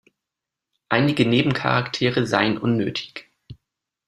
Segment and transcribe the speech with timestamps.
[0.89, 3.29] Einige Nebencharaktere seien unnötig.